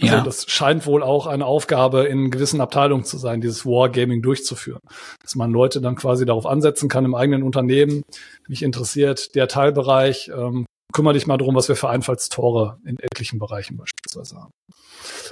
[0.00, 0.22] Also ja.
[0.22, 4.80] das scheint wohl auch eine Aufgabe in gewissen Abteilungen zu sein, dieses Wargaming durchzuführen.
[5.22, 8.02] Dass man Leute dann quasi darauf ansetzen kann im eigenen Unternehmen.
[8.48, 13.38] Mich interessiert der Teilbereich, ähm, kümmere dich mal darum, was wir für Einfallstore in etlichen
[13.38, 14.52] Bereichen beispielsweise haben.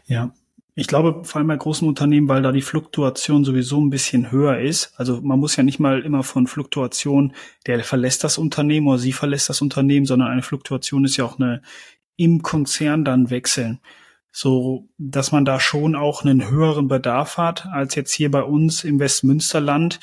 [0.06, 0.32] Ja,
[0.74, 4.58] ich glaube, vor allem bei großen Unternehmen, weil da die Fluktuation sowieso ein bisschen höher
[4.58, 4.92] ist.
[4.96, 7.34] Also man muss ja nicht mal immer von Fluktuation,
[7.66, 11.38] der verlässt das Unternehmen oder sie verlässt das Unternehmen, sondern eine Fluktuation ist ja auch
[11.38, 11.62] eine
[12.16, 13.80] im Konzern dann wechseln.
[14.32, 18.84] So, dass man da schon auch einen höheren Bedarf hat als jetzt hier bei uns
[18.84, 19.98] im Westmünsterland.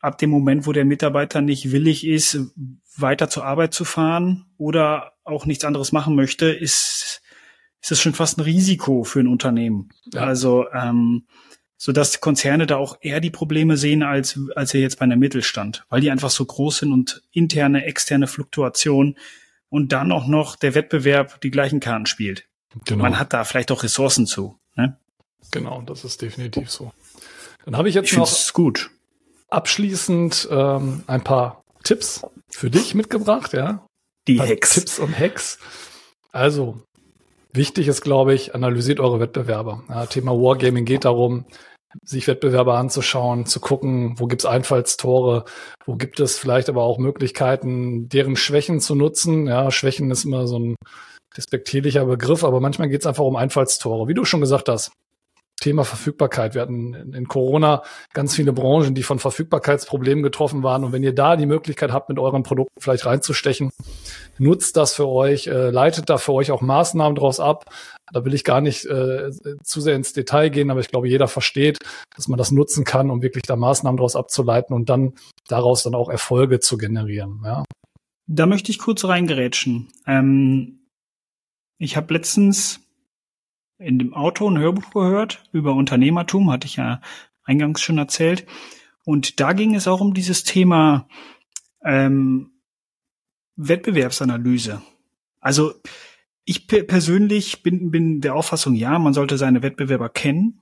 [0.00, 2.38] Ab dem Moment, wo der Mitarbeiter nicht willig ist,
[2.96, 7.21] weiter zur Arbeit zu fahren oder auch nichts anderes machen möchte, ist
[7.82, 9.90] ist das schon fast ein Risiko für ein Unternehmen.
[10.14, 10.22] Ja.
[10.22, 11.26] Also ähm,
[11.76, 15.16] so dass Konzerne da auch eher die Probleme sehen als als er jetzt bei einer
[15.16, 19.18] Mittelstand, weil die einfach so groß sind und interne, externe Fluktuation
[19.68, 22.46] und dann auch noch der Wettbewerb die gleichen Karten spielt.
[22.84, 23.02] Genau.
[23.02, 24.58] Man hat da vielleicht auch Ressourcen zu.
[24.76, 24.96] Ne?
[25.50, 26.92] Genau, das ist definitiv so.
[27.64, 28.90] Dann habe ich jetzt ich noch gut.
[29.48, 33.84] abschließend ähm, ein paar Tipps für dich mitgebracht, ja.
[34.28, 34.74] Die Hacks.
[34.74, 35.58] Tipps und Hacks.
[36.30, 36.82] Also,
[37.54, 39.84] Wichtig ist, glaube ich, analysiert eure Wettbewerber.
[39.88, 41.44] Ja, Thema Wargaming geht darum,
[42.02, 45.44] sich Wettbewerber anzuschauen, zu gucken, wo gibt's Einfallstore,
[45.84, 49.46] wo gibt es vielleicht aber auch Möglichkeiten, deren Schwächen zu nutzen.
[49.46, 50.76] Ja, Schwächen ist immer so ein
[51.36, 54.92] despektierlicher Begriff, aber manchmal geht's einfach um Einfallstore, wie du schon gesagt hast.
[55.62, 56.54] Thema Verfügbarkeit.
[56.54, 60.84] Wir hatten in Corona ganz viele Branchen, die von Verfügbarkeitsproblemen getroffen waren.
[60.84, 63.70] Und wenn ihr da die Möglichkeit habt, mit euren Produkten vielleicht reinzustechen,
[64.38, 67.64] nutzt das für euch, äh, leitet da für euch auch Maßnahmen draus ab.
[68.12, 69.30] Da will ich gar nicht äh,
[69.62, 71.78] zu sehr ins Detail gehen, aber ich glaube, jeder versteht,
[72.16, 75.14] dass man das nutzen kann, um wirklich da Maßnahmen draus abzuleiten und dann
[75.48, 77.40] daraus dann auch Erfolge zu generieren.
[77.44, 77.62] Ja.
[78.26, 79.92] Da möchte ich kurz reingerätschen.
[80.06, 80.80] Ähm,
[81.78, 82.81] ich habe letztens
[83.84, 87.00] in dem Auto ein Hörbuch gehört über Unternehmertum, hatte ich ja
[87.44, 88.46] eingangs schon erzählt.
[89.04, 91.08] Und da ging es auch um dieses Thema
[91.84, 92.52] ähm,
[93.56, 94.82] Wettbewerbsanalyse.
[95.40, 95.74] Also
[96.44, 100.60] ich persönlich bin, bin der Auffassung, ja, man sollte seine Wettbewerber kennen.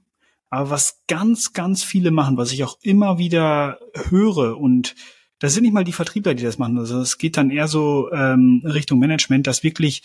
[0.48, 3.78] Aber was ganz, ganz viele machen, was ich auch immer wieder
[4.09, 4.96] höre und
[5.38, 6.76] das sind nicht mal die Vertriebler, die das machen.
[6.76, 10.02] Also es geht dann eher so ähm, Richtung Management, dass wirklich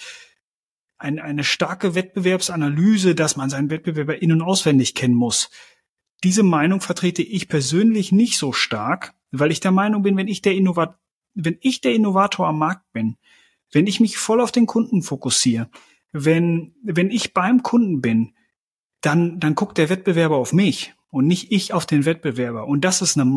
[0.97, 5.49] ein, eine starke Wettbewerbsanalyse, dass man seinen Wettbewerber in- und auswendig kennen muss.
[6.23, 10.41] Diese Meinung vertrete ich persönlich nicht so stark, weil ich der Meinung bin, wenn ich
[10.41, 10.97] der Innovat
[11.35, 13.17] wenn ich der Innovator am Markt bin,
[13.71, 15.69] wenn ich mich voll auf den Kunden fokussiere,
[16.11, 18.33] wenn, wenn ich beim Kunden bin,
[19.01, 22.67] dann, dann guckt der Wettbewerber auf mich und nicht ich auf den Wettbewerber.
[22.67, 23.29] Und das ist eine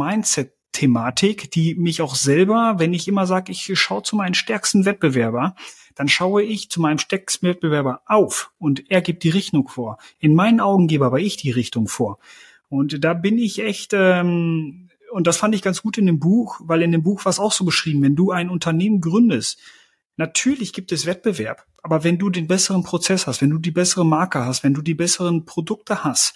[0.79, 5.55] Mindset-Thematik, die mich auch selber, wenn ich immer sage, ich schaue zu meinen stärksten Wettbewerber,
[5.95, 9.99] dann schaue ich zu meinem stärksten Wettbewerber auf und er gibt die Richtung vor.
[10.19, 12.19] In meinen Augen gebe aber ich die Richtung vor.
[12.69, 16.61] Und da bin ich echt, ähm, und das fand ich ganz gut in dem Buch,
[16.63, 19.59] weil in dem Buch war es auch so beschrieben, wenn du ein Unternehmen gründest,
[20.17, 24.05] natürlich gibt es Wettbewerb, aber wenn du den besseren Prozess hast, wenn du die bessere
[24.05, 26.35] Marke hast, wenn du die besseren Produkte hast,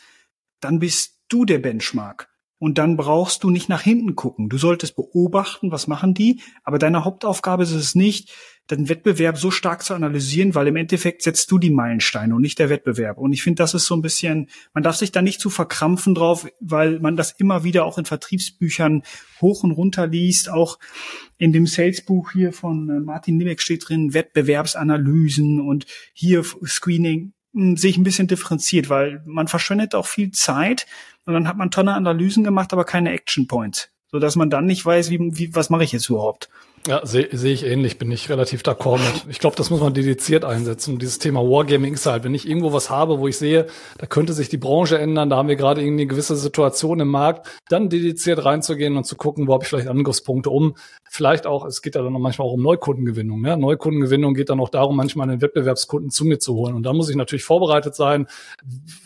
[0.61, 2.32] dann bist du der Benchmark.
[2.63, 4.49] Und dann brauchst du nicht nach hinten gucken.
[4.49, 8.33] Du solltest beobachten, was machen die, aber deine Hauptaufgabe ist es nicht,
[8.71, 12.61] den Wettbewerb so stark zu analysieren, weil im Endeffekt setzt du die Meilensteine und nicht
[12.61, 13.19] der Wettbewerb.
[13.19, 16.15] Und ich finde, das ist so ein bisschen, man darf sich da nicht zu verkrampfen
[16.15, 19.03] drauf, weil man das immer wieder auch in Vertriebsbüchern
[19.41, 20.49] hoch und runter liest.
[20.49, 20.79] Auch
[21.39, 27.77] in dem Salesbuch hier von äh, Martin Nimek steht drin, Wettbewerbsanalysen und hier Screening hm,
[27.77, 30.87] sehe ich ein bisschen differenziert, weil man verschwendet auch viel Zeit
[31.25, 34.67] und dann hat man tolle Analysen gemacht, aber keine Action Points, so dass man dann
[34.67, 36.51] nicht weiß, wie, wie was mache ich jetzt überhaupt.
[36.87, 39.27] Ja, sehe seh ich ähnlich, bin ich relativ d'accord mit.
[39.29, 40.99] Ich glaube, das muss man dediziert einsetzen.
[40.99, 44.33] Dieses Thema Wargaming ist halt, wenn ich irgendwo was habe, wo ich sehe, da könnte
[44.33, 47.89] sich die Branche ändern, da haben wir gerade irgendwie eine gewisse Situation im Markt, dann
[47.89, 50.75] dediziert reinzugehen und zu gucken, wo habe ich vielleicht Angriffspunkte um.
[51.09, 53.41] Vielleicht auch, es geht ja dann manchmal auch um Neukundengewinnung.
[53.41, 53.57] Ne?
[53.57, 56.75] Neukundengewinnung geht dann auch darum, manchmal einen Wettbewerbskunden zu mir zu holen.
[56.75, 58.27] Und da muss ich natürlich vorbereitet sein,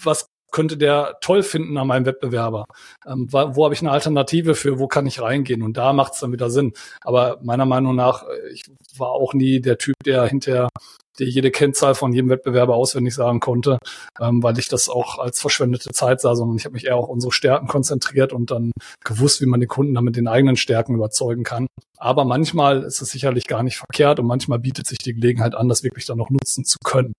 [0.02, 2.64] was könnte der toll finden an meinem Wettbewerber?
[3.06, 4.78] Ähm, wo, habe ich eine Alternative für?
[4.78, 5.62] Wo kann ich reingehen?
[5.62, 6.72] Und da macht es dann wieder Sinn.
[7.02, 8.64] Aber meiner Meinung nach, äh, ich
[8.96, 10.68] war auch nie der Typ, der hinterher
[11.18, 13.78] der jede Kennzahl von jedem Wettbewerber auswendig sagen konnte,
[14.18, 17.08] ähm, weil ich das auch als verschwendete Zeit sah, sondern ich habe mich eher auf
[17.08, 18.72] unsere Stärken konzentriert und dann
[19.04, 21.66] gewusst, wie man den Kunden dann mit den eigenen Stärken überzeugen kann.
[21.98, 25.68] Aber manchmal ist es sicherlich gar nicht verkehrt und manchmal bietet sich die Gelegenheit an,
[25.68, 27.12] das wirklich dann noch nutzen zu können.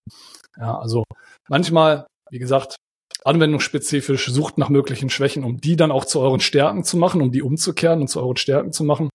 [0.57, 1.03] Ja, also
[1.49, 2.77] manchmal, wie gesagt,
[3.27, 7.31] anwendungsspezifisch, sucht nach möglichen Schwächen, um die dann auch zu euren Stärken zu machen, um
[7.31, 9.09] die umzukehren und zu euren Stärken zu machen.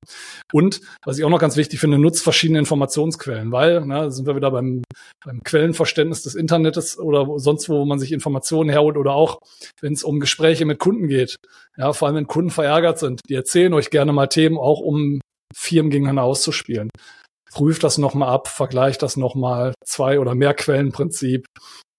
[0.52, 4.37] Und was ich auch noch ganz wichtig finde, nutzt verschiedene Informationsquellen, weil, na, sind wir
[4.37, 4.83] wieder beim,
[5.24, 9.38] beim Quellenverständnis des Internets oder sonst wo man sich Informationen herholt oder auch,
[9.81, 11.37] wenn es um Gespräche mit Kunden geht.
[11.78, 15.20] Ja, vor allem wenn Kunden verärgert sind, die erzählen euch gerne mal Themen, auch um
[15.55, 16.90] Firmen gegeneinander auszuspielen.
[17.50, 21.46] Prüft das nochmal ab, vergleicht das nochmal, zwei oder mehr Quellenprinzip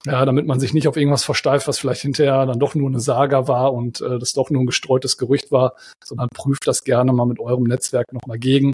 [0.06, 3.00] ja, damit man sich nicht auf irgendwas versteift, was vielleicht hinterher dann doch nur eine
[3.00, 7.14] Saga war und äh, das doch nur ein gestreutes Gerücht war, sondern prüft das gerne
[7.14, 8.74] mal mit eurem Netzwerk nochmal gegen,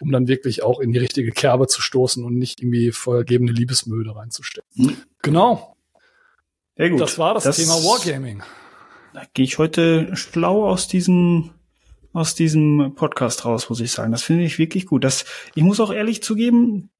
[0.00, 4.16] um dann wirklich auch in die richtige Kerbe zu stoßen und nicht irgendwie vergebene Liebesmüde
[4.16, 4.68] reinzustecken.
[4.74, 4.96] Mhm.
[5.22, 5.76] Genau.
[6.76, 7.00] Sehr gut.
[7.00, 8.42] Das war das, das Thema Wargaming.
[9.12, 11.50] Da gehe ich heute schlau aus diesem
[12.12, 14.12] aus diesem Podcast raus, muss ich sagen.
[14.12, 15.02] Das finde ich wirklich gut.
[15.02, 15.24] Das,
[15.56, 16.90] ich muss auch ehrlich zugeben,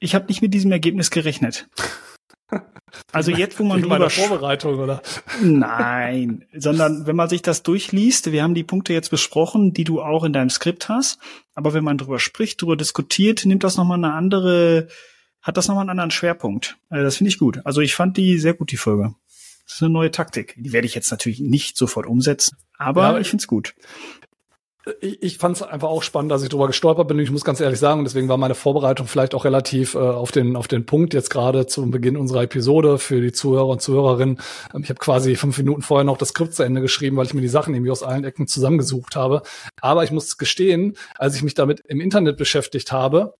[0.00, 1.68] ich habe nicht mit diesem Ergebnis gerechnet.
[3.12, 5.02] Also jetzt, wo man drüber Vorbereitung oder?
[5.42, 10.00] Nein, sondern wenn man sich das durchliest, wir haben die Punkte jetzt besprochen, die du
[10.02, 11.18] auch in deinem Skript hast,
[11.54, 14.88] aber wenn man drüber spricht, drüber diskutiert, nimmt das nochmal eine andere,
[15.40, 16.76] hat das nochmal einen anderen Schwerpunkt.
[16.88, 17.60] Also das finde ich gut.
[17.64, 19.14] Also ich fand die sehr gut, die Folge.
[19.66, 20.54] Das ist eine neue Taktik.
[20.58, 23.74] Die werde ich jetzt natürlich nicht sofort umsetzen, aber ja, ich finde es gut
[25.00, 27.18] ich, ich fand es einfach auch spannend, dass ich drüber gestolpert bin.
[27.18, 30.56] Ich muss ganz ehrlich sagen, deswegen war meine Vorbereitung vielleicht auch relativ äh, auf den
[30.56, 34.40] auf den Punkt jetzt gerade zum Beginn unserer Episode für die Zuhörer und Zuhörerinnen.
[34.74, 37.34] Ähm, ich habe quasi fünf Minuten vorher noch das Skript zu Ende geschrieben, weil ich
[37.34, 39.42] mir die Sachen irgendwie aus allen Ecken zusammengesucht habe.
[39.80, 43.34] Aber ich muss gestehen, als ich mich damit im Internet beschäftigt habe,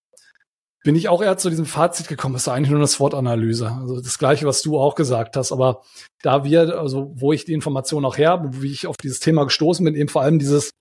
[0.82, 3.70] bin ich auch eher zu diesem Fazit gekommen, es ist eigentlich nur eine SWOT-Analyse.
[3.80, 5.50] Also das Gleiche, was du auch gesagt hast.
[5.50, 5.80] Aber
[6.22, 9.84] da wir, also wo ich die Information auch her wie ich auf dieses Thema gestoßen
[9.84, 10.72] bin, eben vor allem dieses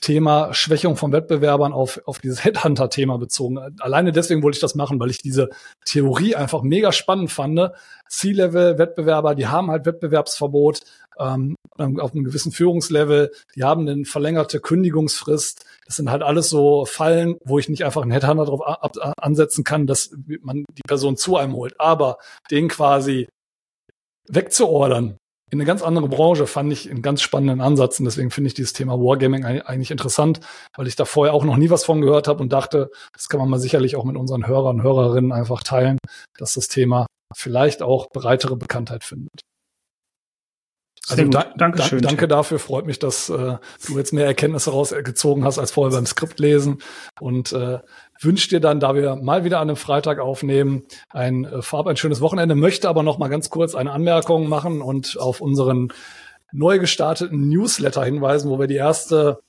[0.00, 3.58] Thema Schwächung von Wettbewerbern auf, auf dieses Headhunter-Thema bezogen.
[3.80, 5.50] Alleine deswegen wollte ich das machen, weil ich diese
[5.84, 7.72] Theorie einfach mega spannend fand.
[8.08, 10.82] C-Level-Wettbewerber, die haben halt Wettbewerbsverbot
[11.18, 15.64] ähm, auf einem gewissen Führungslevel, die haben eine verlängerte Kündigungsfrist.
[15.86, 18.62] Das sind halt alles so Fallen, wo ich nicht einfach einen Headhunter drauf
[19.16, 20.10] ansetzen kann, dass
[20.42, 21.80] man die Person zu einem holt.
[21.80, 22.18] Aber
[22.50, 23.28] den quasi
[24.28, 25.18] wegzuordern,
[25.50, 28.54] in eine ganz andere Branche fand ich einen ganz spannenden Ansatz und deswegen finde ich
[28.54, 30.40] dieses Thema Wargaming eigentlich interessant,
[30.76, 33.40] weil ich da vorher auch noch nie was von gehört habe und dachte, das kann
[33.40, 35.98] man mal sicherlich auch mit unseren Hörern und Hörerinnen einfach teilen,
[36.36, 39.40] dass das Thema vielleicht auch breitere Bekanntheit findet.
[41.08, 43.56] Also da, Dankeschön, da, danke dafür, freut mich, dass äh,
[43.86, 46.82] du jetzt mehr Erkenntnisse rausgezogen hast als vorher beim Skript lesen
[47.18, 47.78] und äh,
[48.20, 51.96] wünsche dir dann, da wir mal wieder an einem Freitag aufnehmen, ein äh, vorab ein
[51.96, 55.92] schönes Wochenende, möchte aber noch mal ganz kurz eine Anmerkung machen und auf unseren
[56.52, 59.40] neu gestarteten Newsletter hinweisen, wo wir die erste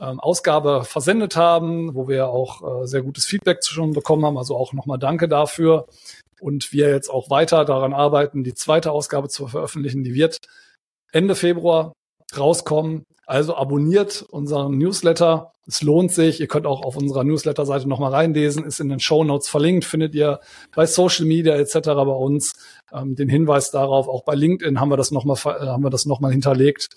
[0.00, 4.38] ähm, Ausgabe versendet haben, wo wir auch äh, sehr gutes Feedback schon bekommen haben.
[4.38, 5.86] Also auch nochmal Danke dafür.
[6.40, 10.04] Und wir jetzt auch weiter daran arbeiten, die zweite Ausgabe zu veröffentlichen.
[10.04, 10.38] Die wird
[11.12, 11.92] Ende Februar
[12.38, 13.04] rauskommen.
[13.26, 15.52] Also abonniert unseren Newsletter.
[15.66, 16.40] Es lohnt sich.
[16.40, 18.64] Ihr könnt auch auf unserer Newsletter-Seite nochmal reinlesen.
[18.64, 19.84] Ist in den Show Notes verlinkt.
[19.84, 20.40] Findet ihr
[20.74, 21.78] bei Social Media etc.
[21.84, 22.54] bei uns.
[22.92, 24.08] Ähm, den Hinweis darauf.
[24.08, 26.88] Auch bei LinkedIn haben wir das nochmal, äh, haben wir das nochmal hinterlegt.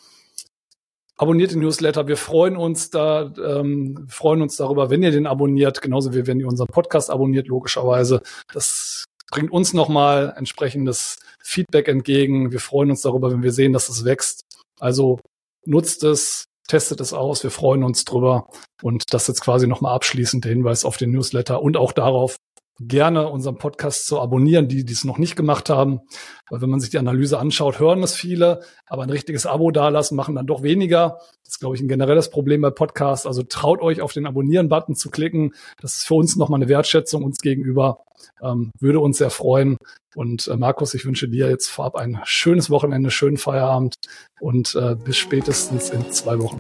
[1.18, 2.08] Abonniert den Newsletter.
[2.08, 5.84] Wir freuen uns da, ähm, freuen uns darüber, wenn ihr den abonniert.
[5.84, 8.24] Genauso wie wenn ihr unseren Podcast abonniert, logischerweise.
[8.52, 12.52] Das bringt uns nochmal entsprechendes Feedback entgegen.
[12.52, 14.43] Wir freuen uns darüber, wenn wir sehen, dass es wächst.
[14.84, 15.22] Also
[15.66, 18.50] nutzt es, testet es aus, wir freuen uns drüber.
[18.82, 22.36] Und das jetzt quasi nochmal abschließend der Hinweis auf den Newsletter und auch darauf,
[22.82, 26.02] gerne unseren Podcast zu abonnieren, die die es noch nicht gemacht haben.
[26.50, 30.18] Weil wenn man sich die Analyse anschaut, hören es viele, aber ein richtiges Abo dalassen
[30.18, 31.20] machen dann doch weniger.
[31.44, 33.26] Das ist, glaube ich, ein generelles Problem bei Podcasts.
[33.26, 35.54] Also traut euch auf den Abonnieren-Button zu klicken.
[35.80, 38.04] Das ist für uns nochmal eine Wertschätzung uns gegenüber.
[38.42, 39.78] Ähm, würde uns sehr freuen.
[40.16, 43.96] Und äh, Markus, ich wünsche dir jetzt vorab ein schönes Wochenende, schönen Feierabend
[44.40, 46.60] und äh, bis spätestens in zwei Wochen.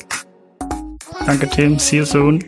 [1.25, 1.79] Danke, Tim.
[1.79, 2.43] See you soon.